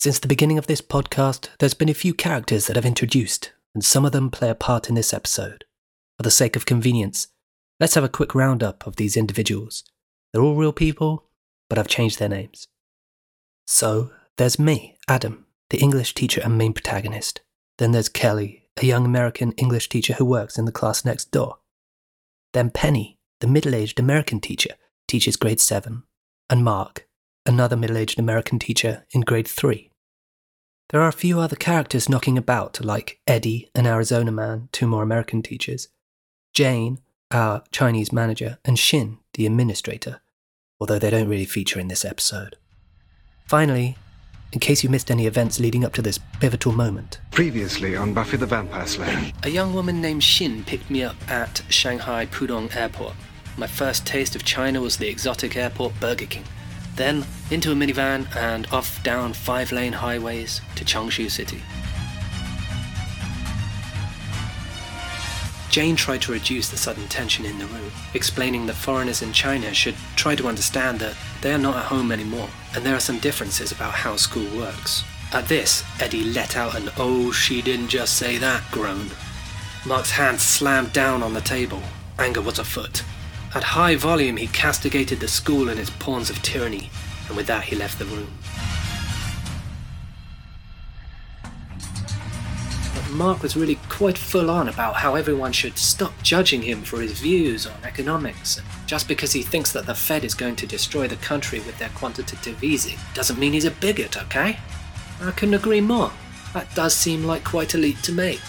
Since 0.00 0.20
the 0.20 0.28
beginning 0.28 0.56
of 0.56 0.66
this 0.66 0.80
podcast, 0.80 1.48
there's 1.58 1.74
been 1.74 1.90
a 1.90 1.94
few 1.94 2.14
characters 2.14 2.66
that 2.66 2.78
I've 2.78 2.86
introduced, 2.86 3.52
and 3.74 3.84
some 3.84 4.06
of 4.06 4.12
them 4.12 4.30
play 4.30 4.48
a 4.48 4.54
part 4.54 4.88
in 4.88 4.94
this 4.94 5.12
episode. 5.12 5.66
For 6.16 6.22
the 6.22 6.30
sake 6.30 6.56
of 6.56 6.64
convenience, 6.64 7.28
let's 7.78 7.96
have 7.96 8.04
a 8.04 8.08
quick 8.08 8.34
roundup 8.34 8.86
of 8.86 8.96
these 8.96 9.14
individuals. 9.14 9.84
They're 10.32 10.40
all 10.40 10.56
real 10.56 10.72
people, 10.72 11.26
but 11.68 11.78
I've 11.78 11.86
changed 11.86 12.18
their 12.18 12.30
names. 12.30 12.66
So, 13.66 14.10
there's 14.38 14.58
me, 14.58 14.96
Adam, 15.06 15.44
the 15.68 15.80
English 15.80 16.14
teacher 16.14 16.40
and 16.42 16.56
main 16.56 16.72
protagonist. 16.72 17.42
Then 17.76 17.92
there's 17.92 18.08
Kelly, 18.08 18.70
a 18.80 18.86
young 18.86 19.04
American 19.04 19.52
English 19.58 19.90
teacher 19.90 20.14
who 20.14 20.24
works 20.24 20.56
in 20.56 20.64
the 20.64 20.72
class 20.72 21.04
next 21.04 21.30
door. 21.30 21.58
Then 22.54 22.70
Penny, 22.70 23.18
the 23.40 23.46
middle 23.46 23.74
aged 23.74 24.00
American 24.00 24.40
teacher, 24.40 24.76
teaches 25.06 25.36
grade 25.36 25.60
7. 25.60 26.04
And 26.48 26.64
Mark, 26.64 27.06
another 27.44 27.76
middle 27.76 27.98
aged 27.98 28.18
American 28.18 28.58
teacher 28.58 29.04
in 29.12 29.20
grade 29.20 29.46
3. 29.46 29.89
There 30.90 31.00
are 31.00 31.08
a 31.08 31.12
few 31.12 31.38
other 31.38 31.54
characters 31.54 32.08
knocking 32.08 32.36
about, 32.36 32.84
like 32.84 33.20
Eddie, 33.24 33.70
an 33.76 33.86
Arizona 33.86 34.32
man, 34.32 34.68
two 34.72 34.88
more 34.88 35.04
American 35.04 35.40
teachers, 35.40 35.86
Jane, 36.52 36.98
our 37.30 37.62
Chinese 37.70 38.12
manager, 38.12 38.58
and 38.64 38.76
Shin, 38.76 39.18
the 39.34 39.46
administrator, 39.46 40.20
although 40.80 40.98
they 40.98 41.10
don't 41.10 41.28
really 41.28 41.44
feature 41.44 41.78
in 41.78 41.86
this 41.86 42.04
episode. 42.04 42.56
Finally, 43.46 43.96
in 44.52 44.58
case 44.58 44.82
you 44.82 44.90
missed 44.90 45.12
any 45.12 45.28
events 45.28 45.60
leading 45.60 45.84
up 45.84 45.92
to 45.92 46.02
this 46.02 46.18
pivotal 46.40 46.72
moment. 46.72 47.20
Previously 47.30 47.94
on 47.94 48.12
Buffy 48.12 48.36
the 48.36 48.46
Vampire 48.46 48.84
Slayer. 48.84 49.30
A 49.44 49.48
young 49.48 49.72
woman 49.72 50.00
named 50.00 50.24
Shin 50.24 50.64
picked 50.64 50.90
me 50.90 51.04
up 51.04 51.14
at 51.30 51.62
Shanghai 51.68 52.26
Pudong 52.26 52.74
Airport. 52.74 53.14
My 53.56 53.68
first 53.68 54.08
taste 54.08 54.34
of 54.34 54.44
China 54.44 54.80
was 54.80 54.96
the 54.96 55.08
exotic 55.08 55.56
airport 55.56 56.00
Burger 56.00 56.26
King. 56.26 56.44
Then 56.96 57.24
into 57.50 57.72
a 57.72 57.74
minivan 57.74 58.34
and 58.36 58.66
off 58.72 59.02
down 59.02 59.32
five 59.32 59.72
lane 59.72 59.92
highways 59.92 60.60
to 60.76 60.84
Changshu 60.84 61.30
City. 61.30 61.62
Jane 65.70 65.94
tried 65.94 66.22
to 66.22 66.32
reduce 66.32 66.68
the 66.68 66.76
sudden 66.76 67.06
tension 67.06 67.44
in 67.44 67.58
the 67.58 67.66
room, 67.66 67.92
explaining 68.12 68.66
that 68.66 68.74
foreigners 68.74 69.22
in 69.22 69.32
China 69.32 69.72
should 69.72 69.94
try 70.16 70.34
to 70.34 70.48
understand 70.48 70.98
that 70.98 71.16
they 71.42 71.52
are 71.52 71.58
not 71.58 71.76
at 71.76 71.84
home 71.84 72.10
anymore, 72.10 72.48
and 72.74 72.84
there 72.84 72.96
are 72.96 73.00
some 73.00 73.20
differences 73.20 73.70
about 73.70 73.94
how 73.94 74.16
school 74.16 74.48
works. 74.58 75.04
At 75.32 75.46
this, 75.46 75.84
Eddie 76.00 76.24
let 76.24 76.56
out 76.56 76.74
an 76.74 76.90
oh, 76.96 77.30
she 77.30 77.62
didn't 77.62 77.88
just 77.88 78.16
say 78.16 78.36
that 78.38 78.64
groan. 78.72 79.10
Mark's 79.86 80.10
hand 80.10 80.40
slammed 80.40 80.92
down 80.92 81.22
on 81.22 81.34
the 81.34 81.40
table. 81.40 81.82
Anger 82.18 82.40
was 82.40 82.58
afoot. 82.58 83.04
At 83.54 83.62
high 83.62 83.94
volume, 83.94 84.38
he 84.38 84.48
castigated 84.48 85.20
the 85.20 85.28
school 85.28 85.68
and 85.68 85.78
its 85.78 85.90
pawns 85.90 86.30
of 86.30 86.42
tyranny, 86.42 86.90
and 87.30 87.36
with 87.36 87.46
that, 87.46 87.62
he 87.62 87.76
left 87.76 88.00
the 88.00 88.06
room. 88.06 88.26
But 92.92 93.10
Mark 93.12 93.40
was 93.40 93.56
really 93.56 93.78
quite 93.88 94.18
full 94.18 94.50
on 94.50 94.68
about 94.68 94.96
how 94.96 95.14
everyone 95.14 95.52
should 95.52 95.78
stop 95.78 96.12
judging 96.24 96.62
him 96.62 96.82
for 96.82 97.00
his 97.00 97.20
views 97.20 97.68
on 97.68 97.76
economics. 97.84 98.60
Just 98.86 99.06
because 99.06 99.32
he 99.32 99.42
thinks 99.42 99.70
that 99.70 99.86
the 99.86 99.94
Fed 99.94 100.24
is 100.24 100.34
going 100.34 100.56
to 100.56 100.66
destroy 100.66 101.06
the 101.06 101.14
country 101.14 101.60
with 101.60 101.78
their 101.78 101.90
quantitative 101.90 102.64
easing 102.64 102.98
doesn't 103.14 103.38
mean 103.38 103.52
he's 103.52 103.64
a 103.64 103.70
bigot, 103.70 104.20
okay? 104.20 104.58
I 105.22 105.30
couldn't 105.30 105.54
agree 105.54 105.80
more. 105.80 106.10
That 106.52 106.74
does 106.74 106.96
seem 106.96 107.22
like 107.22 107.44
quite 107.44 107.74
a 107.74 107.78
leap 107.78 108.00
to 108.00 108.12
make. 108.12 108.40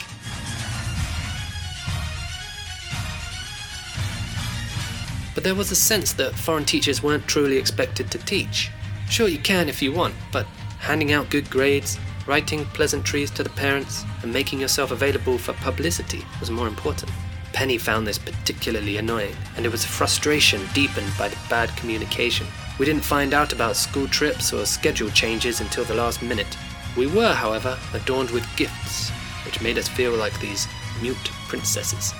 But 5.41 5.45
there 5.45 5.55
was 5.55 5.71
a 5.71 5.75
sense 5.75 6.13
that 6.13 6.35
foreign 6.35 6.65
teachers 6.65 7.01
weren't 7.01 7.25
truly 7.25 7.57
expected 7.57 8.11
to 8.11 8.19
teach. 8.19 8.69
Sure, 9.09 9.27
you 9.27 9.39
can 9.39 9.69
if 9.69 9.81
you 9.81 9.91
want, 9.91 10.13
but 10.31 10.45
handing 10.77 11.13
out 11.13 11.31
good 11.31 11.49
grades, 11.49 11.97
Writing 12.27 12.65
pleasantries 12.65 13.31
to 13.31 13.41
the 13.41 13.49
parents 13.49 14.05
and 14.21 14.31
making 14.31 14.59
yourself 14.59 14.91
available 14.91 15.39
for 15.39 15.53
publicity 15.53 16.23
was 16.39 16.51
more 16.51 16.67
important. 16.67 17.11
Penny 17.51 17.79
found 17.79 18.05
this 18.05 18.19
particularly 18.19 18.97
annoying, 18.97 19.35
and 19.57 19.65
it 19.65 19.71
was 19.71 19.83
a 19.83 19.87
frustration 19.87 20.61
deepened 20.73 21.11
by 21.17 21.27
the 21.27 21.37
bad 21.49 21.75
communication. 21.75 22.45
We 22.77 22.85
didn't 22.85 23.03
find 23.03 23.33
out 23.33 23.51
about 23.51 23.75
school 23.75 24.07
trips 24.07 24.53
or 24.53 24.67
schedule 24.67 25.09
changes 25.09 25.59
until 25.61 25.83
the 25.83 25.95
last 25.95 26.21
minute. 26.21 26.55
We 26.95 27.07
were, 27.07 27.33
however, 27.33 27.79
adorned 27.93 28.29
with 28.29 28.45
gifts, 28.55 29.09
which 29.43 29.61
made 29.61 29.79
us 29.79 29.87
feel 29.87 30.13
like 30.13 30.39
these 30.39 30.67
mute 31.01 31.31
princesses. 31.47 32.13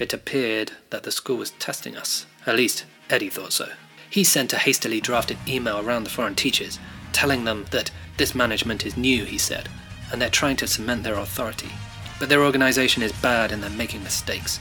It 0.00 0.14
appeared 0.14 0.72
that 0.88 1.02
the 1.02 1.12
school 1.12 1.36
was 1.36 1.50
testing 1.52 1.94
us. 1.94 2.24
At 2.46 2.56
least, 2.56 2.86
Eddie 3.10 3.28
thought 3.28 3.52
so. 3.52 3.68
He 4.08 4.24
sent 4.24 4.54
a 4.54 4.56
hastily 4.56 4.98
drafted 4.98 5.36
email 5.46 5.78
around 5.78 6.04
the 6.04 6.10
foreign 6.10 6.34
teachers, 6.34 6.78
telling 7.12 7.44
them 7.44 7.66
that 7.70 7.90
this 8.16 8.34
management 8.34 8.86
is 8.86 8.96
new, 8.96 9.26
he 9.26 9.36
said, 9.36 9.68
and 10.10 10.20
they're 10.20 10.30
trying 10.30 10.56
to 10.56 10.66
cement 10.66 11.02
their 11.02 11.18
authority. 11.18 11.68
But 12.18 12.30
their 12.30 12.42
organization 12.42 13.02
is 13.02 13.12
bad 13.12 13.52
and 13.52 13.62
they're 13.62 13.68
making 13.68 14.02
mistakes. 14.02 14.58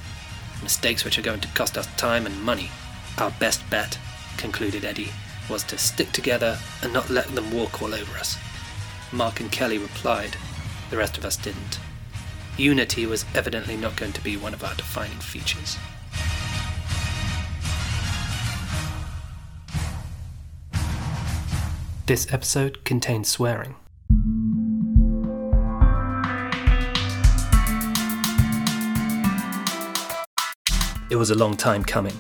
Mistakes 0.61 1.05
which 1.05 1.17
are 1.17 1.23
going 1.23 1.39
to 1.39 1.47
cost 1.49 1.77
us 1.77 1.87
time 1.95 2.25
and 2.25 2.43
money. 2.43 2.69
Our 3.17 3.31
best 3.39 3.67
bet, 3.69 3.97
concluded 4.37 4.83
Eddie, 4.83 5.11
was 5.49 5.63
to 5.63 5.77
stick 5.77 6.11
together 6.11 6.59
and 6.83 6.91
not 6.91 7.09
let 7.09 7.27
them 7.29 7.49
walk 7.51 7.81
all 7.81 7.93
over 7.93 8.17
us. 8.17 8.37
Mark 9.13 9.39
and 9.39 9.49
Kelly 9.49 9.77
replied. 9.77 10.35
The 10.89 10.97
rest 10.97 11.17
of 11.17 11.23
us 11.23 11.37
didn't. 11.37 11.79
Unity 12.59 13.05
was 13.05 13.23
evidently 13.33 13.77
not 13.77 13.95
going 13.95 14.11
to 14.11 14.21
be 14.21 14.35
one 14.35 14.53
of 14.53 14.65
our 14.65 14.75
defining 14.75 15.17
features. 15.19 15.77
This 22.05 22.33
episode 22.33 22.83
contains 22.83 23.29
swearing. 23.29 23.75
It 31.09 31.15
was 31.15 31.29
a 31.29 31.35
long 31.35 31.55
time 31.55 31.85
coming, 31.85 32.19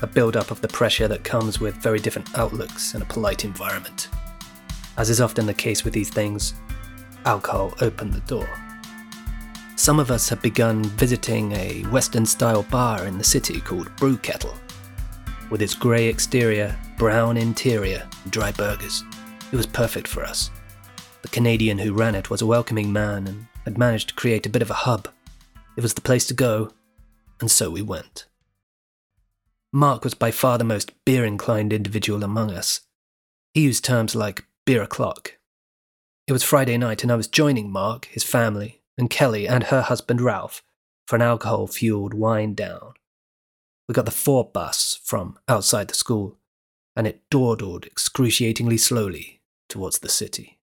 a 0.00 0.06
build 0.06 0.38
up 0.38 0.50
of 0.50 0.62
the 0.62 0.68
pressure 0.68 1.06
that 1.06 1.22
comes 1.22 1.60
with 1.60 1.74
very 1.76 1.98
different 1.98 2.38
outlooks 2.38 2.94
in 2.94 3.02
a 3.02 3.04
polite 3.04 3.44
environment. 3.44 4.08
As 4.96 5.10
is 5.10 5.20
often 5.20 5.44
the 5.44 5.52
case 5.52 5.84
with 5.84 5.92
these 5.92 6.08
things, 6.08 6.54
alcohol 7.26 7.74
opened 7.82 8.14
the 8.14 8.20
door. 8.20 8.48
Some 9.76 10.00
of 10.00 10.10
us 10.10 10.30
had 10.30 10.40
begun 10.40 10.82
visiting 10.84 11.52
a 11.52 11.82
Western 11.90 12.24
style 12.24 12.62
bar 12.62 13.06
in 13.06 13.18
the 13.18 13.24
city 13.24 13.60
called 13.60 13.94
Brew 13.96 14.16
Kettle, 14.16 14.54
with 15.50 15.60
its 15.60 15.74
grey 15.74 16.08
exterior, 16.08 16.76
brown 16.96 17.36
interior, 17.36 18.08
and 18.24 18.32
dry 18.32 18.52
burgers. 18.52 19.04
It 19.52 19.56
was 19.56 19.66
perfect 19.66 20.08
for 20.08 20.24
us. 20.24 20.50
The 21.20 21.28
Canadian 21.28 21.78
who 21.78 21.92
ran 21.92 22.14
it 22.14 22.30
was 22.30 22.40
a 22.40 22.46
welcoming 22.46 22.90
man 22.90 23.26
and 23.26 23.46
had 23.64 23.76
managed 23.76 24.08
to 24.08 24.14
create 24.14 24.46
a 24.46 24.50
bit 24.50 24.62
of 24.62 24.70
a 24.70 24.74
hub. 24.74 25.08
It 25.76 25.82
was 25.82 25.92
the 25.92 26.00
place 26.00 26.26
to 26.28 26.34
go, 26.34 26.72
and 27.38 27.50
so 27.50 27.70
we 27.70 27.82
went. 27.82 28.24
Mark 29.74 30.04
was 30.04 30.14
by 30.14 30.30
far 30.30 30.56
the 30.56 30.64
most 30.64 30.92
beer 31.04 31.26
inclined 31.26 31.74
individual 31.74 32.24
among 32.24 32.50
us. 32.50 32.80
He 33.52 33.60
used 33.60 33.84
terms 33.84 34.16
like 34.16 34.46
beer 34.64 34.82
o'clock. 34.82 35.36
It 36.26 36.32
was 36.32 36.42
Friday 36.42 36.78
night, 36.78 37.02
and 37.02 37.12
I 37.12 37.16
was 37.16 37.28
joining 37.28 37.70
Mark, 37.70 38.06
his 38.06 38.24
family, 38.24 38.80
and 38.98 39.10
Kelly 39.10 39.46
and 39.46 39.64
her 39.64 39.82
husband 39.82 40.20
Ralph 40.20 40.62
for 41.06 41.16
an 41.16 41.22
alcohol 41.22 41.66
fueled 41.66 42.14
wind 42.14 42.56
down. 42.56 42.94
We 43.88 43.92
got 43.92 44.04
the 44.04 44.10
four 44.10 44.44
bus 44.44 44.98
from 45.04 45.38
outside 45.48 45.88
the 45.88 45.94
school, 45.94 46.38
and 46.96 47.06
it 47.06 47.22
dawdled 47.30 47.86
excruciatingly 47.86 48.78
slowly 48.78 49.40
towards 49.68 50.00
the 50.00 50.08
city. 50.08 50.58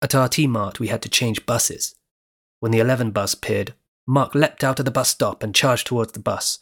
At 0.00 0.14
RT 0.14 0.48
Mart, 0.48 0.80
we 0.80 0.88
had 0.88 1.02
to 1.02 1.08
change 1.08 1.46
buses. 1.46 1.94
When 2.60 2.72
the 2.72 2.80
11 2.80 3.10
bus 3.12 3.34
appeared, 3.34 3.74
Mark 4.06 4.34
leapt 4.34 4.64
out 4.64 4.78
of 4.78 4.84
the 4.84 4.90
bus 4.90 5.10
stop 5.10 5.42
and 5.42 5.54
charged 5.54 5.86
towards 5.86 6.12
the 6.12 6.20
bus. 6.20 6.58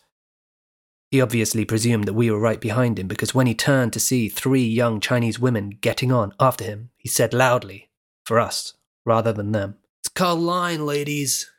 He 1.10 1.20
obviously 1.20 1.64
presumed 1.64 2.04
that 2.04 2.14
we 2.14 2.30
were 2.30 2.38
right 2.38 2.60
behind 2.60 2.98
him 2.98 3.08
because 3.08 3.34
when 3.34 3.46
he 3.46 3.54
turned 3.54 3.92
to 3.94 4.00
see 4.00 4.28
three 4.28 4.64
young 4.64 5.00
Chinese 5.00 5.40
women 5.40 5.70
getting 5.80 6.12
on 6.12 6.34
after 6.38 6.64
him, 6.64 6.90
he 6.96 7.08
said 7.08 7.34
loudly, 7.34 7.90
for 8.24 8.38
us, 8.38 8.74
rather 9.04 9.32
than 9.32 9.52
them, 9.52 9.76
It's 10.20 10.38
line, 10.38 10.84
ladies. 10.84 11.50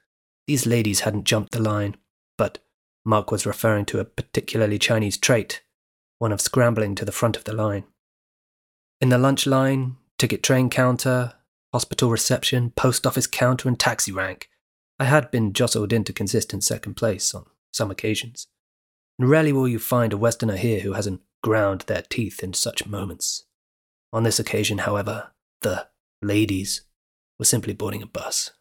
These 0.45 0.67
ladies 0.67 0.99
hadn't 0.99 1.23
jumped 1.23 1.51
the 1.51 1.59
line, 1.59 1.97
but 2.37 2.59
Mark 3.03 3.31
was 3.31 3.47
referring 3.47 3.85
to 3.85 3.99
a 3.99 4.05
particularly 4.05 4.77
Chinese 4.77 5.17
trait, 5.17 5.63
one 6.19 6.31
of 6.31 6.39
scrambling 6.39 6.93
to 6.93 7.03
the 7.03 7.11
front 7.11 7.35
of 7.35 7.45
the 7.45 7.55
line. 7.55 7.85
In 8.99 9.09
the 9.09 9.17
lunch 9.17 9.47
line, 9.47 9.95
ticket 10.19 10.43
train 10.43 10.69
counter, 10.69 11.33
hospital 11.73 12.11
reception, 12.11 12.69
post 12.69 13.07
office 13.07 13.25
counter, 13.25 13.67
and 13.67 13.79
taxi 13.79 14.11
rank, 14.11 14.47
I 14.99 15.05
had 15.05 15.31
been 15.31 15.53
jostled 15.53 15.91
into 15.91 16.13
consistent 16.13 16.63
second 16.63 16.93
place 16.93 17.33
on 17.33 17.47
some 17.73 17.89
occasions. 17.89 18.45
And 19.17 19.27
rarely 19.27 19.53
will 19.53 19.67
you 19.67 19.79
find 19.79 20.13
a 20.13 20.19
Westerner 20.19 20.57
here 20.57 20.81
who 20.81 20.93
hasn't 20.93 21.21
ground 21.41 21.85
their 21.87 22.03
teeth 22.03 22.43
in 22.43 22.53
such 22.53 22.85
moments. 22.85 23.43
On 24.13 24.21
this 24.21 24.39
occasion, 24.39 24.77
however, 24.77 25.31
the 25.61 25.87
ladies 26.21 26.81
were 27.41 27.45
simply 27.45 27.73
boarding 27.73 28.03
a 28.03 28.05
bus. 28.05 28.51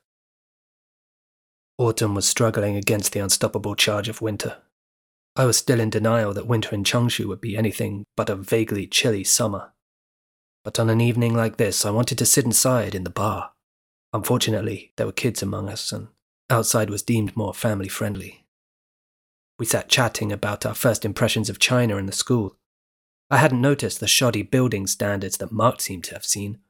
Autumn 1.77 2.15
was 2.15 2.27
struggling 2.27 2.77
against 2.77 3.13
the 3.13 3.21
unstoppable 3.21 3.75
charge 3.75 4.09
of 4.09 4.23
winter. 4.23 4.57
I 5.37 5.45
was 5.45 5.59
still 5.59 5.81
in 5.81 5.91
denial 5.91 6.33
that 6.33 6.47
winter 6.47 6.75
in 6.75 6.83
Changshu 6.83 7.27
would 7.27 7.43
be 7.43 7.59
anything 7.59 8.05
but 8.17 8.31
a 8.31 8.35
vaguely 8.35 8.87
chilly 8.87 9.23
summer. 9.23 9.75
But 10.65 10.81
on 10.81 10.89
an 10.89 11.03
evening 11.03 11.35
like 11.35 11.59
this, 11.59 11.85
I 11.85 11.91
wanted 11.91 12.17
to 12.19 12.25
sit 12.25 12.47
inside 12.47 12.95
in 12.95 13.05
the 13.05 13.11
bar. 13.11 13.53
Unfortunately, 14.15 14.95
there 14.97 15.05
were 15.05 15.13
kids 15.13 15.43
among 15.43 15.69
us, 15.69 15.93
and 15.93 16.09
outside 16.49 16.89
was 16.89 17.03
deemed 17.03 17.37
more 17.37 17.53
family 17.53 17.89
friendly. 17.89 18.47
We 19.59 19.67
sat 19.67 19.91
chatting 19.91 20.33
about 20.33 20.65
our 20.65 20.75
first 20.75 21.05
impressions 21.05 21.51
of 21.51 21.59
China 21.59 21.99
and 21.99 22.09
the 22.09 22.13
school. 22.13 22.57
I 23.29 23.37
hadn't 23.37 23.61
noticed 23.61 24.01
the 24.01 24.09
shoddy 24.09 24.43
building 24.43 24.87
standards 24.87 25.37
that 25.37 25.53
Mark 25.53 25.83
seemed 25.83 26.05
to 26.05 26.15
have 26.15 26.25
seen, 26.25 26.61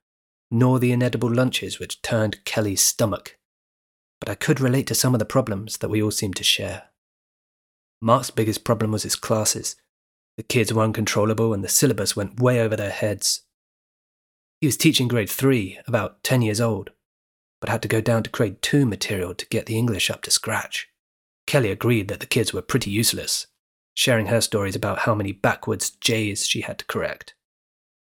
nor 0.51 0.79
the 0.79 0.93
inedible 0.93 1.33
lunches 1.33 1.79
which 1.79 2.03
turned 2.03 2.45
Kelly's 2.45 2.83
stomach. 2.83 3.39
But 4.21 4.29
I 4.29 4.35
could 4.35 4.61
relate 4.61 4.87
to 4.89 4.95
some 4.95 5.15
of 5.15 5.19
the 5.19 5.25
problems 5.25 5.79
that 5.79 5.89
we 5.89 6.03
all 6.03 6.11
seemed 6.11 6.37
to 6.37 6.45
share. 6.45 6.85
Mark's 8.03 8.31
biggest 8.31 8.65
problem 8.65 8.93
was 8.93 9.03
his 9.03 9.17
classes. 9.17 9.77
The 10.37 10.43
kids 10.43 10.73
were 10.73 10.83
uncontrollable 10.83 11.53
and 11.53 11.63
the 11.63 11.69
syllabus 11.69 12.17
went 12.17 12.41
way 12.41 12.61
over 12.61 12.77
their 12.77 12.91
heads. 12.91 13.43
He 14.61 14.67
was 14.67 14.77
teaching 14.77 15.09
grade 15.09 15.31
3, 15.31 15.81
about 15.87 16.23
10 16.23 16.43
years 16.43 16.61
old, 16.61 16.91
but 17.61 17.71
had 17.71 17.83
to 17.83 17.89
go 17.89 18.01
down 18.01 18.23
to 18.23 18.31
grade 18.31 18.63
2 18.63 18.87
material 18.87 19.35
to 19.35 19.47
get 19.47 19.67
the 19.67 19.79
English 19.79 20.11
up 20.11 20.23
to 20.23 20.31
scratch. 20.31 20.89
Kelly 21.47 21.71
agreed 21.71 22.09
that 22.09 22.21
the 22.21 22.27
kids 22.27 22.53
were 22.53 22.63
pretty 22.63 22.91
useless, 22.91 23.47
sharing 23.95 24.27
her 24.27 24.41
stories 24.41 24.77
about 24.77 25.01
how 25.01 25.15
many 25.15 25.33
backwards 25.33 25.91
J's 25.91 26.47
she 26.47 26.63
had 26.63 26.79
to 26.79 26.85
correct. 26.87 27.35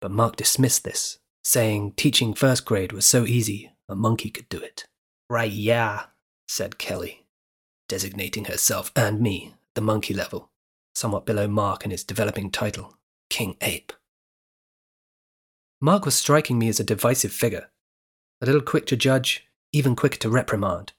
But 0.01 0.11
Mark 0.11 0.35
dismissed 0.35 0.83
this, 0.83 1.19
saying 1.47 1.94
teaching 1.95 2.33
first 2.33 2.65
grade 2.65 2.91
was 2.91 3.05
so 3.05 3.25
easy, 3.25 3.71
a 3.88 3.95
monkey 3.95 4.29
could 4.29 4.49
do 4.49 4.59
it. 4.59 4.85
Right, 5.29 5.49
yeah, 5.49 6.07
said 6.45 6.77
Kelly, 6.77 7.25
designating 7.88 8.45
herself 8.45 8.91
and 8.97 9.21
me 9.21 9.55
the 9.73 9.79
monkey 9.79 10.13
level, 10.13 10.51
somewhat 10.94 11.25
below 11.25 11.47
Mark 11.47 11.85
in 11.85 11.91
his 11.91 12.03
developing 12.03 12.51
title, 12.51 12.97
King 13.29 13.55
Ape. 13.61 13.94
Mark 15.79 16.03
was 16.03 16.15
striking 16.15 16.59
me 16.59 16.67
as 16.67 16.81
a 16.81 16.83
divisive 16.83 17.31
figure, 17.31 17.69
a 18.41 18.45
little 18.45 18.59
quick 18.59 18.85
to 18.88 18.97
judge, 18.97 19.47
even 19.71 19.95
quicker 19.95 20.17
to 20.17 20.29
reprimand. 20.29 20.91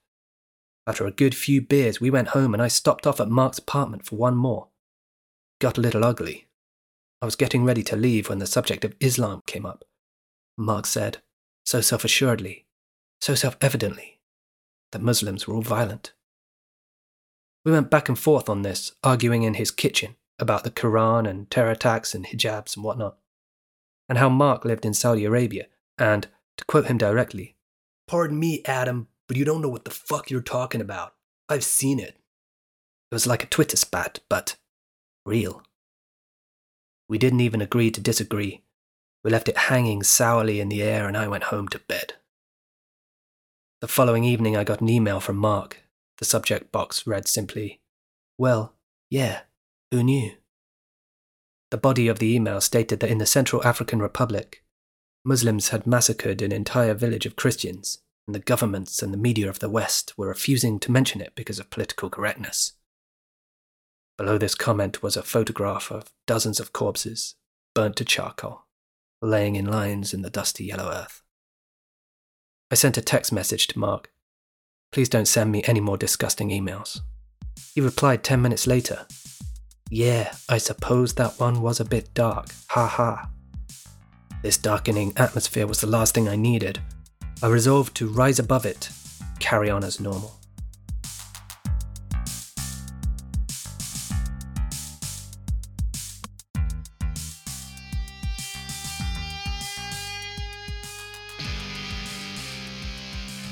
After 0.87 1.07
a 1.07 1.11
good 1.11 1.35
few 1.35 1.61
beers, 1.61 2.01
we 2.01 2.09
went 2.09 2.29
home 2.29 2.55
and 2.55 2.63
I 2.63 2.69
stopped 2.69 3.07
off 3.07 3.21
at 3.21 3.29
Mark's 3.29 3.59
apartment 3.59 4.07
for 4.07 4.17
one 4.17 4.37
more. 4.37 4.69
Got 5.61 5.77
a 5.77 5.83
little 5.83 6.07
ugly. 6.07 6.49
I 7.21 7.27
was 7.27 7.37
getting 7.37 7.67
ready 7.67 7.83
to 7.83 7.97
leave 7.97 8.31
when 8.31 8.39
the 8.39 8.47
subject 8.47 8.83
of 8.87 8.95
Islam 8.99 9.43
came 9.47 9.67
up. 9.67 9.85
Mark 10.59 10.87
said, 10.87 11.19
so 11.65 11.81
self 11.81 12.05
assuredly, 12.05 12.67
so 13.21 13.35
self 13.35 13.57
evidently, 13.61 14.21
that 14.91 15.03
Muslims 15.03 15.47
were 15.47 15.55
all 15.55 15.63
violent. 15.63 16.13
We 17.65 17.73
went 17.73 17.91
back 17.91 18.09
and 18.09 18.19
forth 18.19 18.49
on 18.49 18.63
this, 18.63 18.93
arguing 19.05 19.45
in 19.45 19.55
his 19.55 19.71
kitchen 19.71 20.17
about 20.39 20.65
the 20.65 20.71
Quran 20.71 21.29
and 21.29 21.51
terror 21.51 21.71
attacks 21.71 22.15
and 22.15 22.27
hijabs 22.27 22.75
and 22.75 22.85
whatnot, 22.85 23.19
and 24.09 24.19
how 24.19 24.29
Mark 24.29 24.65
lived 24.65 24.85
in 24.85 24.95
Saudi 24.95 25.25
Arabia, 25.25 25.67
and, 25.97 26.27
to 26.57 26.65
quote 26.65 26.87
him 26.87 26.99
directly, 26.99 27.57
Pardon 28.09 28.41
me, 28.41 28.63
Adam, 28.65 29.09
but 29.29 29.37
you 29.37 29.45
don't 29.45 29.63
know 29.63 29.69
what 29.69 29.85
the 29.85 29.91
fuck 29.91 30.31
you're 30.31 30.41
talking 30.41 30.81
about. 30.81 31.15
I've 31.49 31.65
seen 31.65 32.01
it. 32.01 32.17
It 33.11 33.15
was 33.15 33.27
like 33.27 33.45
a 33.45 33.49
Twitter 33.49 33.77
spat, 33.77 34.21
but 34.29 34.57
real. 35.25 35.63
We 37.09 37.19
didn't 37.19 37.41
even 37.41 37.61
agree 37.61 37.91
to 37.91 38.01
disagree. 38.01 38.63
We 39.25 39.31
left 39.31 39.49
it 39.49 39.57
hanging 39.57 40.03
sourly 40.03 40.61
in 40.61 40.69
the 40.69 40.83
air, 40.83 41.07
and 41.09 41.17
I 41.17 41.29
went 41.29 41.45
home 41.45 41.69
to 41.69 41.79
bed. 41.79 42.15
The 43.81 43.89
following 43.89 44.25
evening, 44.25 44.57
I 44.57 44.65
got 44.65 44.81
an 44.81 44.89
email 44.89 45.21
from 45.21 45.37
Mark. 45.37 45.85
The 46.19 46.25
subject 46.25 46.73
box 46.73 47.07
read 47.07 47.29
simply, 47.29 47.81
Well, 48.37 48.75
yeah, 49.11 49.43
who 49.91 50.03
knew? 50.03 50.33
The 51.71 51.77
body 51.77 52.09
of 52.09 52.19
the 52.19 52.35
email 52.35 52.61
stated 52.61 53.01
that 53.01 53.11
in 53.11 53.19
the 53.19 53.27
Central 53.27 53.65
African 53.65 54.01
Republic, 54.01 54.65
Muslims 55.25 55.69
had 55.69 55.87
massacred 55.87 56.41
an 56.41 56.53
entire 56.53 56.95
village 56.95 57.27
of 57.27 57.37
Christians, 57.37 57.99
and 58.27 58.35
the 58.35 58.41
governments 58.41 59.03
and 59.03 59.13
the 59.13 59.19
media 59.19 59.49
of 59.49 59.59
the 59.59 59.69
West 59.69 60.17
were 60.17 60.29
refusing 60.29 60.79
to 60.81 60.93
mention 60.93 61.21
it 61.21 61.35
because 61.35 61.59
of 61.59 61.71
political 61.71 62.09
correctness. 62.09 62.73
Below 64.17 64.39
this 64.39 64.55
comment 64.55 65.03
was 65.03 65.17
a 65.17 65.23
photograph 65.23 65.91
of 65.91 66.11
dozens 66.27 66.59
of 66.59 66.73
corpses, 66.73 67.37
burnt 67.75 67.97
to 67.97 68.05
charcoal, 68.05 68.65
laying 69.21 69.57
in 69.57 69.67
lines 69.67 70.15
in 70.15 70.23
the 70.23 70.31
dusty 70.31 70.65
yellow 70.65 70.91
earth. 70.91 71.23
I 72.71 72.75
sent 72.75 72.97
a 72.97 73.03
text 73.03 73.33
message 73.33 73.67
to 73.69 73.79
Mark. 73.79 74.11
Please 74.93 75.09
don't 75.09 75.29
send 75.29 75.51
me 75.51 75.63
any 75.67 75.81
more 75.81 75.97
disgusting 75.97 76.51
emails. 76.51 77.01
He 77.75 77.81
replied 77.81 78.23
10 78.23 78.41
minutes 78.41 78.67
later. 78.67 79.07
Yeah, 79.91 80.35
I 80.49 80.59
suppose 80.59 81.15
that 81.15 81.41
one 81.41 81.63
was 81.63 81.81
a 81.81 81.85
bit 81.85 82.13
dark. 82.15 82.49
Ha 82.71 82.87
ha. 82.87 83.31
This 84.43 84.59
darkening 84.59 85.13
atmosphere 85.17 85.67
was 85.67 85.81
the 85.81 85.87
last 85.87 86.15
thing 86.15 86.29
I 86.29 86.37
needed. 86.37 86.79
I 87.43 87.49
resolved 87.49 87.97
to 87.97 88.09
rise 88.09 88.39
above 88.39 88.67
it, 88.67 88.91
carry 89.41 89.71
on 89.71 89.83
as 89.83 89.99
normal. 90.01 90.38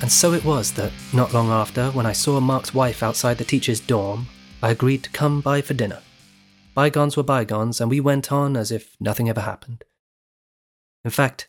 And 0.06 0.12
so 0.12 0.34
it 0.34 0.44
was 0.44 0.70
that, 0.74 0.92
not 1.12 1.34
long 1.34 1.50
after, 1.50 1.90
when 1.90 2.06
I 2.06 2.12
saw 2.12 2.38
Mark's 2.38 2.72
wife 2.72 3.02
outside 3.02 3.38
the 3.38 3.44
teacher's 3.44 3.80
dorm, 3.80 4.28
I 4.62 4.70
agreed 4.70 5.02
to 5.02 5.10
come 5.10 5.40
by 5.40 5.60
for 5.62 5.74
dinner. 5.74 6.00
Bygones 6.74 7.16
were 7.16 7.24
bygones, 7.24 7.80
and 7.80 7.90
we 7.90 7.98
went 7.98 8.30
on 8.30 8.56
as 8.56 8.70
if 8.70 8.94
nothing 9.00 9.28
ever 9.28 9.40
happened. 9.40 9.82
In 11.04 11.10
fact, 11.10 11.48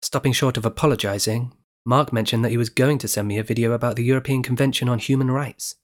stopping 0.00 0.32
short 0.32 0.56
of 0.56 0.64
apologizing, 0.64 1.52
Mark 1.84 2.12
mentioned 2.12 2.44
that 2.44 2.52
he 2.52 2.56
was 2.56 2.70
going 2.70 2.98
to 2.98 3.08
send 3.08 3.26
me 3.26 3.36
a 3.36 3.42
video 3.42 3.72
about 3.72 3.96
the 3.96 4.04
European 4.04 4.44
Convention 4.44 4.88
on 4.88 5.00
Human 5.00 5.32
Rights. 5.32 5.74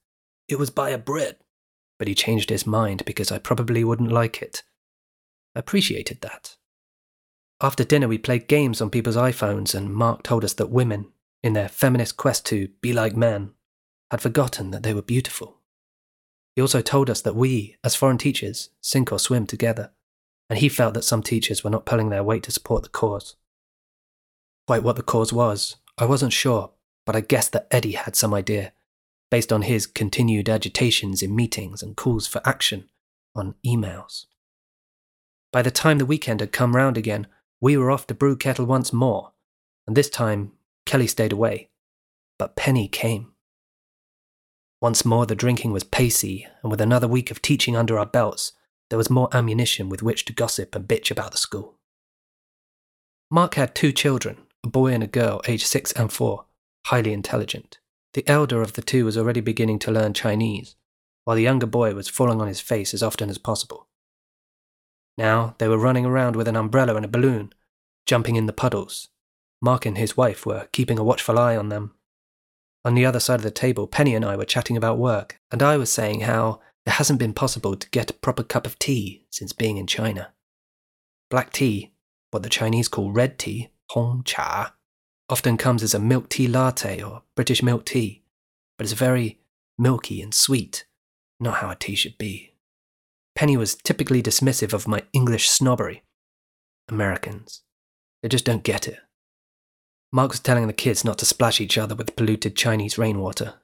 It 0.47 0.57
was 0.57 0.71
by 0.71 0.91
a 0.91 0.99
Brit, 0.99 1.41
but 1.99 2.07
he 2.07 2.15
changed 2.15 2.49
his 2.49 2.65
mind 2.65 3.05
because 3.05 3.33
I 3.33 3.39
probably 3.39 3.83
wouldn't 3.83 4.13
like 4.13 4.41
it. 4.41 4.63
I 5.57 5.59
appreciated 5.59 6.21
that. 6.21 6.55
After 7.61 7.83
dinner, 7.83 8.07
we 8.07 8.19
played 8.19 8.47
games 8.47 8.81
on 8.81 8.91
people's 8.91 9.17
iPhones, 9.17 9.75
and 9.75 9.93
Mark 9.93 10.23
told 10.23 10.45
us 10.45 10.53
that 10.53 10.71
women, 10.71 11.11
in 11.45 11.53
their 11.53 11.69
feminist 11.69 12.17
quest 12.17 12.45
to 12.47 12.67
be 12.81 12.93
like 12.93 13.15
men, 13.15 13.53
had 14.11 14.21
forgotten 14.21 14.73
that 14.73 14.83
they 14.83 14.93
were 14.93 15.03
beautiful. 15.03 15.59
He 16.57 16.63
also 16.63 16.81
told 16.81 17.09
us 17.09 17.21
that 17.21 17.37
we, 17.37 17.77
as 17.85 17.95
foreign 17.95 18.19
teachers, 18.19 18.71
sink 18.81 19.13
or 19.13 19.21
swim 19.21 19.47
together 19.47 19.93
and 20.49 20.59
he 20.59 20.69
felt 20.69 20.95
that 20.95 21.05
some 21.05 21.23
teachers 21.23 21.65
were 21.65 21.71
not 21.71 21.87
pulling 21.87 22.11
their 22.11 22.23
weight 22.23 22.43
to 22.45 22.53
support 22.53 22.83
the 22.83 22.89
cause. 22.89 23.37
Quite 24.67 24.83
what 24.83 24.97
the 24.97 25.03
cause 25.03 25.33
was, 25.33 25.77
I 25.99 26.05
wasn't 26.05 26.33
sure, 26.33 26.71
but 27.07 27.17
I 27.17 27.21
guessed 27.21 27.53
that 27.53 27.67
Eddie 27.71 27.93
had 27.93 28.17
some 28.17 28.35
idea, 28.35 28.73
based 29.31 29.53
on 29.53 29.63
his 29.63 29.87
continued 29.87 30.49
agitations 30.49 31.23
in 31.23 31.35
meetings 31.35 31.83
and 31.83 31.97
calls 31.97 32.27
for 32.27 32.41
action 32.47 32.89
on 33.35 33.55
emails. 33.67 34.27
By 35.53 35.63
the 35.63 35.71
time 35.71 35.99
the 35.99 36.07
weekend 36.07 36.41
had 36.41 36.53
come 36.53 36.77
round 36.77 36.97
again, 36.97 37.27
we 37.61 37.77
were 37.77 37.91
off 37.91 38.07
to 38.09 38.15
brew 38.15 38.37
kettle 38.37 38.67
once 38.67 38.93
more, 38.93 39.33
and 39.87 39.97
this 39.97 40.11
time 40.11 40.53
Kelly 40.87 41.07
stayed 41.07 41.33
away, 41.33 41.71
but 42.39 42.57
Penny 42.57 42.89
came. 42.89 43.33
Once 44.81 45.05
more 45.05 45.25
the 45.25 45.35
drinking 45.35 45.73
was 45.73 45.85
pacey, 45.85 46.47
and 46.63 46.71
with 46.71 46.81
another 46.81 47.09
week 47.09 47.31
of 47.31 47.41
teaching 47.41 47.75
under 47.77 47.99
our 47.99 48.07
belts, 48.07 48.53
there 48.91 48.99
was 48.99 49.09
more 49.09 49.29
ammunition 49.33 49.89
with 49.89 50.03
which 50.03 50.25
to 50.27 50.33
gossip 50.33 50.75
and 50.75 50.87
bitch 50.87 51.11
about 51.11 51.33
the 51.33 51.39
school. 51.39 51.79
Mark 53.31 53.55
had 53.55 53.75
two 53.75 53.93
children, 53.93 54.39
a 54.63 54.69
boy 54.69 54.93
and 54.93 55.03
a 55.03 55.09
girl 55.09 55.41
aged 55.49 55.67
six 55.67 55.91
and 55.93 56.13
four, 56.13 56.45
highly 56.87 57.13
intelligent. 57.13 57.79
The 58.13 58.29
elder 58.29 58.61
of 58.61 58.75
the 58.75 58.83
two 58.83 59.05
was 59.05 59.17
already 59.17 59.41
beginning 59.41 59.79
to 59.81 59.91
learn 59.91 60.13
Chinese, 60.13 60.77
while 61.25 61.37
the 61.37 61.43
younger 61.43 61.67
boy 61.67 61.95
was 61.95 62.09
falling 62.09 62.41
on 62.41 62.49
his 62.49 62.61
face 62.61 62.93
as 62.95 63.03
often 63.03 63.31
as 63.31 63.39
possible. 63.39 63.89
Now 65.17 65.55
they 65.59 65.69
were 65.69 65.79
running 65.79 66.05
around 66.05 66.37
with 66.37 66.47
an 66.47 66.57
umbrella 66.57 66.95
and 66.97 67.05
a 67.05 67.09
balloon, 67.09 67.53
jumping 68.07 68.37
in 68.37 68.47
the 68.47 68.53
puddles. 68.53 69.09
Mark 69.65 69.87
and 69.87 69.97
his 69.97 70.15
wife 70.15 70.45
were 70.45 70.69
keeping 70.73 70.99
a 70.99 71.05
watchful 71.05 71.39
eye 71.39 71.57
on 71.57 71.71
them. 71.71 71.95
On 72.85 72.95
the 72.95 73.07
other 73.07 73.19
side 73.19 73.37
of 73.41 73.45
the 73.45 73.51
table, 73.51 73.87
Penny 73.87 74.15
and 74.15 74.23
I 74.23 74.37
were 74.37 74.45
chatting 74.45 74.77
about 74.77 74.99
work, 74.99 75.41
and 75.51 75.63
I 75.63 75.79
was 75.79 75.91
saying 75.91 76.21
how 76.21 76.61
it 76.85 76.93
hasn't 76.93 77.19
been 77.19 77.33
possible 77.33 77.75
to 77.75 77.89
get 77.89 78.11
a 78.11 78.15
proper 78.15 78.43
cup 78.43 78.67
of 78.67 78.79
tea 78.79 79.25
since 79.31 79.55
being 79.55 79.79
in 79.79 79.87
China. 79.87 80.35
Black 81.31 81.51
tea, 81.51 81.95
what 82.31 82.43
the 82.43 82.51
Chinese 82.51 82.89
call 82.89 83.11
red 83.11 83.39
tea, 83.39 83.71
hong 83.93 84.23
cha, 84.25 84.75
often 85.31 85.57
comes 85.57 85.83
as 85.83 85.95
a 85.95 85.99
milk 85.99 86.29
tea 86.29 86.47
latte 86.47 87.03
or 87.03 87.23
British 87.35 87.63
milk 87.63 87.87
tea, 87.87 88.23
but 88.77 88.85
it's 88.85 88.93
very 88.93 89.41
milky 89.79 90.21
and 90.21 90.35
sweet, 90.35 90.85
not 91.41 91.57
how 91.57 91.71
a 91.71 91.75
tea 91.75 91.95
should 91.95 92.19
be. 92.19 92.53
Penny 93.35 93.57
was 93.57 93.77
typically 93.77 94.23
dismissive 94.23 94.75
of 94.75 94.87
my 94.87 95.05
English 95.15 95.49
snobbery. 95.49 96.03
Americans, 96.87 97.63
they 98.23 98.29
just 98.29 98.45
don't 98.45 98.63
get 98.63 98.87
it. 98.87 98.99
Mark 100.15 100.31
was 100.31 100.39
telling 100.39 100.69
the 100.69 100.73
kids 100.73 101.05
not 101.05 101.19
to 101.19 101.27
splash 101.27 101.61
each 101.61 101.77
other 101.77 101.97
with 101.97 102.15
polluted 102.15 102.55
Chinese 102.55 102.97
rainwater. 102.97 103.55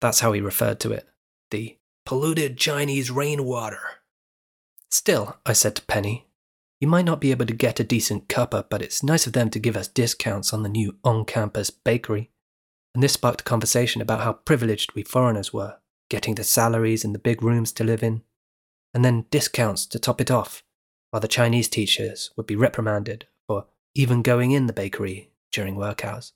That's 0.00 0.18
how 0.18 0.32
he 0.32 0.40
referred 0.40 0.80
to 0.80 0.90
it 0.90 1.06
the 1.52 1.78
polluted 2.04 2.58
Chinese 2.58 3.12
rainwater. 3.12 3.78
Still, 4.90 5.36
I 5.46 5.52
said 5.52 5.76
to 5.76 5.82
Penny, 5.82 6.26
you 6.80 6.88
might 6.88 7.04
not 7.04 7.20
be 7.20 7.30
able 7.30 7.46
to 7.46 7.54
get 7.54 7.78
a 7.78 7.84
decent 7.84 8.26
cuppa, 8.26 8.64
but 8.68 8.82
it's 8.82 9.04
nice 9.04 9.28
of 9.28 9.34
them 9.34 9.50
to 9.50 9.60
give 9.60 9.76
us 9.76 9.86
discounts 9.86 10.52
on 10.52 10.64
the 10.64 10.68
new 10.68 10.96
on 11.04 11.24
campus 11.24 11.70
bakery. 11.70 12.32
And 12.92 13.00
this 13.00 13.12
sparked 13.12 13.42
a 13.42 13.44
conversation 13.44 14.02
about 14.02 14.22
how 14.22 14.32
privileged 14.32 14.96
we 14.96 15.04
foreigners 15.04 15.52
were, 15.52 15.76
getting 16.10 16.34
the 16.34 16.42
salaries 16.42 17.04
and 17.04 17.14
the 17.14 17.20
big 17.20 17.40
rooms 17.40 17.70
to 17.70 17.84
live 17.84 18.02
in, 18.02 18.22
and 18.92 19.04
then 19.04 19.26
discounts 19.30 19.86
to 19.86 20.00
top 20.00 20.20
it 20.20 20.30
off, 20.30 20.64
while 21.10 21.20
the 21.20 21.28
Chinese 21.28 21.68
teachers 21.68 22.32
would 22.36 22.46
be 22.46 22.56
reprimanded 22.56 23.28
for 23.46 23.66
even 23.94 24.22
going 24.22 24.50
in 24.50 24.66
the 24.66 24.72
bakery 24.72 25.30
during 25.54 25.76
work 25.76 26.04
hours. 26.04 26.32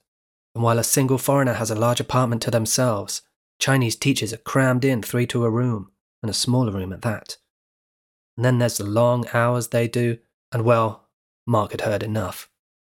And 0.54 0.64
while 0.64 0.78
a 0.78 0.84
single 0.84 1.18
foreigner 1.18 1.54
has 1.54 1.70
a 1.70 1.74
large 1.74 2.00
apartment 2.00 2.42
to 2.42 2.50
themselves, 2.50 3.22
Chinese 3.58 3.96
teachers 3.96 4.32
are 4.32 4.38
crammed 4.38 4.84
in 4.84 5.02
three 5.02 5.26
to 5.26 5.44
a 5.44 5.50
room, 5.50 5.90
and 6.22 6.30
a 6.30 6.34
smaller 6.34 6.72
room 6.72 6.92
at 6.92 7.02
that. 7.02 7.36
And 8.36 8.44
then 8.44 8.58
there's 8.58 8.78
the 8.78 8.84
long 8.84 9.26
hours 9.32 9.68
they 9.68 9.88
do, 9.88 10.18
and 10.52 10.64
well, 10.64 11.08
Mark 11.46 11.72
had 11.72 11.82
heard 11.82 12.02
enough. 12.02 12.48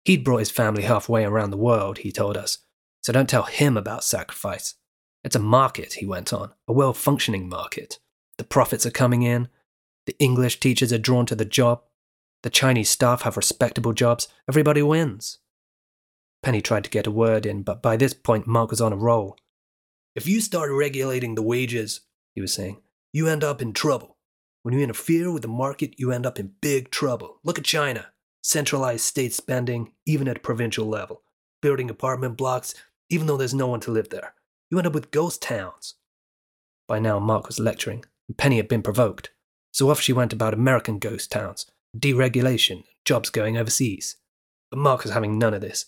He'd 0.05 0.25
brought 0.25 0.38
his 0.38 0.50
family 0.50 0.83
halfway 0.83 1.25
around 1.25 1.50
the 1.50 1.57
world, 1.57 1.99
he 1.99 2.12
told 2.12 2.37
us, 2.37 2.59
so 3.02 3.12
don't 3.12 3.29
tell 3.29 3.45
him 3.45 3.76
about 3.76 4.05
sacrifice. 4.05 4.75
It's 5.25 5.37
a 5.37 5.41
market, 5.41 5.95
he 5.95 6.07
went 6.07 6.33
on, 6.33 6.52
a 6.69 6.73
well 6.73 6.93
functioning 6.93 7.49
market. 7.49 7.99
The 8.38 8.45
profits 8.45 8.87
are 8.87 8.91
coming 8.91 9.23
in, 9.23 9.49
the 10.07 10.17
English 10.19 10.61
teachers 10.61 10.93
are 10.93 10.99
drawn 10.99 11.26
to 11.26 11.35
the 11.35 11.45
job, 11.45 11.83
the 12.43 12.50
Chinese 12.50 12.91
staff 12.91 13.23
have 13.23 13.37
respectable 13.37 13.93
jobs, 13.93 14.29
everybody 14.49 14.83
wins. 14.83 15.38
Penny 16.43 16.61
tried 16.61 16.85
to 16.85 16.91
get 16.91 17.07
a 17.07 17.11
word 17.11 17.47
in, 17.47 17.63
but 17.63 17.83
by 17.83 17.97
this 17.97 18.15
point 18.15 18.47
Mark 18.47 18.71
was 18.71 18.81
on 18.81 18.93
a 18.93 18.97
roll. 18.97 19.37
If 20.15 20.27
you 20.27 20.41
start 20.41 20.71
regulating 20.71 21.35
the 21.35 21.43
wages, 21.43 22.01
he 22.35 22.41
was 22.41 22.53
saying, 22.53 22.83
you 23.13 23.29
end 23.29 23.45
up 23.45 23.63
in 23.63 23.73
trouble. 23.73 24.17
When 24.63 24.75
you 24.75 24.81
interfere 24.81 25.31
with 25.31 25.43
the 25.43 25.49
market, 25.49 25.99
you 25.99 26.13
end 26.13 26.25
up 26.25 26.39
in 26.39 26.55
big 26.61 26.91
trouble. 26.91 27.39
Look 27.45 27.59
at 27.59 27.65
China. 27.65 28.07
Centralized 28.43 29.05
state 29.05 29.33
spending, 29.33 29.93
even 30.07 30.29
at 30.29 30.43
provincial 30.43 30.87
level. 30.87 31.23
Building 31.61 31.91
apartment 31.91 32.37
blocks, 32.37 32.75
even 33.11 33.27
though 33.27 33.37
there's 33.37 33.55
no 33.55 33.67
one 33.67 33.81
to 33.81 33.91
live 33.91 34.09
there. 34.09 34.35
You 34.71 34.79
end 34.79 34.87
up 34.87 34.95
with 34.95 35.11
ghost 35.11 35.43
towns. 35.43 35.95
By 36.89 36.99
now, 36.99 37.19
Mark 37.19 37.47
was 37.47 37.59
lecturing, 37.59 38.05
and 38.29 38.37
Penny 38.37 38.57
had 38.57 38.69
been 38.69 38.83
provoked. 38.83 39.31
So 39.73 39.91
off 39.91 40.01
she 40.01 40.13
went 40.13 40.33
about 40.33 40.55
American 40.55 40.99
ghost 40.99 41.31
towns, 41.31 41.67
deregulation, 41.97 42.85
jobs 43.05 43.31
going 43.31 43.57
overseas. 43.57 44.17
But 44.71 44.79
Mark 44.79 45.03
was 45.03 45.13
having 45.13 45.39
none 45.39 45.55
of 45.55 45.61
this, 45.61 45.87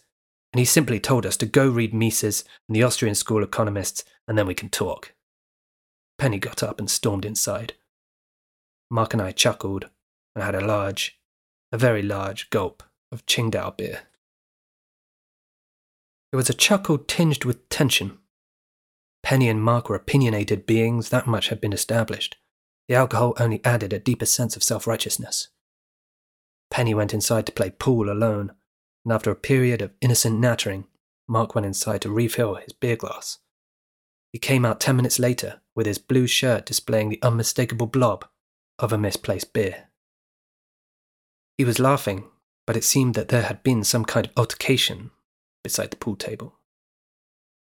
and 0.54 0.60
he 0.60 0.64
simply 0.64 1.00
told 1.00 1.26
us 1.26 1.36
to 1.36 1.46
go 1.46 1.68
read 1.68 1.92
Mises 1.92 2.44
and 2.68 2.76
the 2.76 2.84
Austrian 2.84 3.16
School 3.16 3.42
Economists, 3.42 4.04
and 4.28 4.38
then 4.38 4.46
we 4.46 4.54
can 4.54 4.68
talk. 4.68 5.12
Penny 6.16 6.38
got 6.38 6.62
up 6.62 6.78
and 6.78 6.88
stormed 6.88 7.24
inside. 7.24 7.72
Mark 8.88 9.14
and 9.14 9.20
I 9.20 9.32
chuckled 9.32 9.90
and 10.32 10.44
had 10.44 10.54
a 10.54 10.64
large, 10.64 11.18
a 11.72 11.76
very 11.76 12.02
large 12.02 12.50
gulp 12.50 12.84
of 13.10 13.26
Qingdao 13.26 13.76
beer. 13.76 14.02
It 16.32 16.36
was 16.36 16.48
a 16.48 16.54
chuckle 16.54 16.98
tinged 16.98 17.44
with 17.44 17.68
tension. 17.68 18.18
Penny 19.24 19.48
and 19.48 19.60
Mark 19.60 19.88
were 19.88 19.96
opinionated 19.96 20.66
beings, 20.66 21.08
that 21.08 21.26
much 21.26 21.48
had 21.48 21.60
been 21.60 21.72
established. 21.72 22.36
The 22.86 22.94
alcohol 22.94 23.34
only 23.40 23.60
added 23.64 23.92
a 23.92 23.98
deeper 23.98 24.26
sense 24.26 24.54
of 24.54 24.62
self 24.62 24.86
righteousness. 24.86 25.48
Penny 26.70 26.94
went 26.94 27.12
inside 27.12 27.44
to 27.46 27.52
play 27.52 27.70
pool 27.70 28.08
alone, 28.08 28.52
and 29.04 29.12
after 29.12 29.30
a 29.30 29.36
period 29.36 29.82
of 29.82 29.92
innocent 30.00 30.38
nattering, 30.38 30.86
Mark 31.28 31.54
went 31.54 31.66
inside 31.66 32.02
to 32.02 32.10
refill 32.10 32.56
his 32.56 32.72
beer 32.72 32.96
glass. 32.96 33.38
He 34.32 34.38
came 34.38 34.64
out 34.64 34.80
ten 34.80 34.96
minutes 34.96 35.18
later 35.18 35.60
with 35.74 35.86
his 35.86 35.98
blue 35.98 36.26
shirt 36.26 36.66
displaying 36.66 37.08
the 37.08 37.22
unmistakable 37.22 37.86
blob 37.86 38.26
of 38.78 38.92
a 38.92 38.98
misplaced 38.98 39.52
beer. 39.52 39.88
He 41.56 41.64
was 41.64 41.78
laughing, 41.78 42.24
but 42.66 42.76
it 42.76 42.84
seemed 42.84 43.14
that 43.14 43.28
there 43.28 43.42
had 43.42 43.62
been 43.62 43.84
some 43.84 44.04
kind 44.04 44.26
of 44.26 44.32
altercation 44.36 45.10
beside 45.62 45.90
the 45.90 45.96
pool 45.96 46.16
table. 46.16 46.58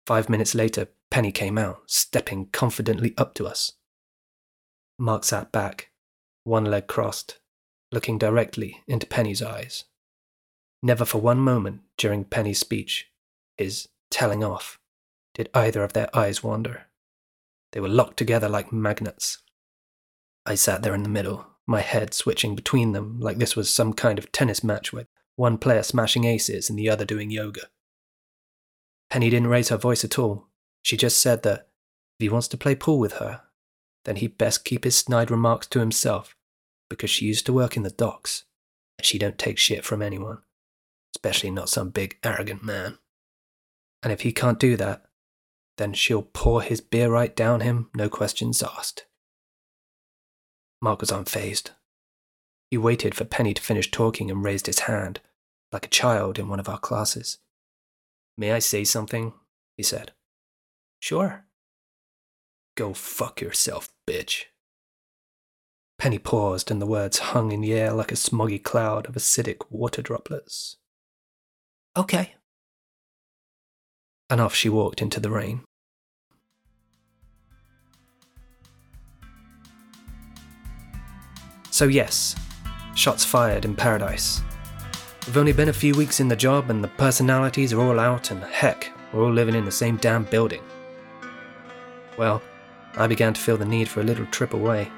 Five 0.07 0.29
minutes 0.29 0.55
later, 0.55 0.89
Penny 1.11 1.31
came 1.31 1.57
out, 1.57 1.83
stepping 1.87 2.47
confidently 2.47 3.13
up 3.17 3.33
to 3.35 3.45
us. 3.45 3.73
Mark 4.97 5.23
sat 5.23 5.51
back, 5.51 5.91
one 6.43 6.65
leg 6.65 6.87
crossed, 6.87 7.39
looking 7.91 8.17
directly 8.17 8.83
into 8.87 9.07
Penny's 9.07 9.41
eyes. 9.41 9.85
Never 10.85 11.03
for 11.03 11.17
one 11.17 11.39
moment 11.39 11.81
during 11.97 12.25
Penny's 12.25 12.59
speech, 12.59 13.09
his 13.57 13.87
telling 14.11 14.43
off, 14.43 14.77
did 15.33 15.49
either 15.51 15.83
of 15.83 15.93
their 15.93 16.15
eyes 16.15 16.43
wander. 16.43 16.85
They 17.71 17.79
were 17.79 17.87
locked 17.87 18.17
together 18.17 18.47
like 18.47 18.71
magnets. 18.71 19.39
I 20.45 20.53
sat 20.53 20.83
there 20.83 20.93
in 20.93 21.01
the 21.01 21.09
middle, 21.09 21.47
my 21.65 21.81
head 21.81 22.13
switching 22.13 22.55
between 22.55 22.91
them 22.91 23.19
like 23.19 23.39
this 23.39 23.55
was 23.55 23.73
some 23.73 23.93
kind 23.93 24.19
of 24.19 24.31
tennis 24.31 24.63
match 24.63 24.93
with 24.93 25.07
one 25.37 25.57
player 25.57 25.81
smashing 25.81 26.25
aces 26.25 26.69
and 26.69 26.77
the 26.77 26.91
other 26.91 27.03
doing 27.03 27.31
yoga. 27.31 27.61
Penny 29.09 29.31
didn't 29.31 29.47
raise 29.47 29.69
her 29.69 29.77
voice 29.77 30.03
at 30.03 30.19
all. 30.19 30.49
She 30.83 30.97
just 30.97 31.19
said 31.19 31.41
that 31.41 31.61
if 32.19 32.25
he 32.25 32.29
wants 32.29 32.47
to 32.49 32.57
play 32.57 32.75
pool 32.75 32.99
with 32.99 33.13
her, 33.13 33.41
then 34.03 34.17
he'd 34.17 34.37
best 34.37 34.63
keep 34.63 34.83
his 34.83 34.95
snide 34.95 35.31
remarks 35.31 35.65
to 35.65 35.79
himself, 35.79 36.35
because 36.91 37.09
she 37.09 37.25
used 37.25 37.47
to 37.47 37.53
work 37.53 37.75
in 37.75 37.81
the 37.81 37.89
docks, 37.89 38.43
and 38.99 39.05
she 39.07 39.17
don't 39.17 39.39
take 39.39 39.57
shit 39.57 39.83
from 39.83 40.03
anyone, 40.03 40.43
especially 41.15 41.49
not 41.49 41.69
some 41.69 41.91
big 41.91 42.17
arrogant 42.25 42.61
man. 42.61 42.97
And 44.03 44.11
if 44.11 44.21
he 44.21 44.33
can't 44.33 44.59
do 44.59 44.75
that, 44.75 45.05
then 45.77 45.93
she'll 45.93 46.21
pour 46.21 46.61
his 46.61 46.81
beer 46.81 47.09
right 47.09 47.33
down 47.33 47.61
him, 47.61 47.89
no 47.95 48.09
questions 48.09 48.61
asked. 48.61 49.05
Mark 50.81 50.99
was 50.99 51.11
unfazed. 51.11 51.71
He 52.69 52.77
waited 52.77 53.15
for 53.15 53.23
Penny 53.23 53.53
to 53.53 53.61
finish 53.61 53.89
talking 53.89 54.29
and 54.29 54.43
raised 54.43 54.67
his 54.67 54.79
hand, 54.79 55.21
like 55.71 55.85
a 55.85 55.89
child 55.89 56.37
in 56.37 56.49
one 56.49 56.59
of 56.59 56.67
our 56.67 56.79
classes. 56.79 57.37
May 58.37 58.51
I 58.51 58.59
say 58.59 58.83
something? 58.83 59.33
he 59.77 59.83
said. 59.83 60.11
Sure. 60.99 61.45
Go 62.75 62.93
fuck 62.93 63.39
yourself, 63.39 63.89
bitch. 64.05 64.45
Penny 65.97 66.19
paused, 66.19 66.69
and 66.69 66.81
the 66.81 66.85
words 66.85 67.19
hung 67.19 67.53
in 67.53 67.61
the 67.61 67.73
air 67.73 67.93
like 67.93 68.11
a 68.11 68.15
smoggy 68.15 68.61
cloud 68.61 69.07
of 69.07 69.15
acidic 69.15 69.71
water 69.71 70.01
droplets. 70.01 70.75
Okay. 71.97 72.33
And 74.29 74.41
off 74.41 74.53
she 74.53 74.69
walked 74.69 75.01
into 75.01 75.19
the 75.19 75.29
rain. 75.29 75.61
So, 81.71 81.85
yes, 81.85 82.35
shots 82.95 83.23
fired 83.23 83.65
in 83.65 83.75
paradise. 83.75 84.41
We've 85.27 85.37
only 85.37 85.53
been 85.53 85.69
a 85.69 85.73
few 85.73 85.93
weeks 85.93 86.19
in 86.19 86.27
the 86.27 86.35
job, 86.35 86.69
and 86.69 86.83
the 86.83 86.89
personalities 86.89 87.73
are 87.73 87.81
all 87.81 87.99
out, 87.99 88.31
and 88.31 88.41
heck, 88.43 88.91
we're 89.11 89.23
all 89.23 89.33
living 89.33 89.55
in 89.55 89.65
the 89.65 89.71
same 89.71 89.97
damn 89.97 90.23
building. 90.25 90.61
Well, 92.17 92.41
I 92.95 93.07
began 93.07 93.33
to 93.33 93.41
feel 93.41 93.57
the 93.57 93.65
need 93.65 93.89
for 93.89 93.99
a 93.99 94.05
little 94.05 94.25
trip 94.27 94.53
away. 94.53 94.89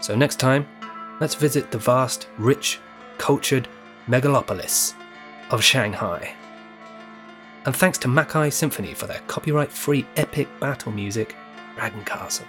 So, 0.00 0.14
next 0.14 0.38
time, 0.38 0.66
let's 1.20 1.34
visit 1.34 1.70
the 1.70 1.78
vast, 1.78 2.28
rich, 2.36 2.78
cultured 3.18 3.68
megalopolis 4.06 4.94
of 5.50 5.62
Shanghai. 5.62 6.34
And 7.66 7.76
thanks 7.76 7.98
to 7.98 8.08
Makai 8.08 8.52
Symphony 8.52 8.94
for 8.94 9.06
their 9.06 9.20
copyright 9.26 9.70
free 9.70 10.06
epic 10.16 10.48
battle 10.60 10.92
music, 10.92 11.36
Dragon 11.76 12.04
Castle. 12.04 12.46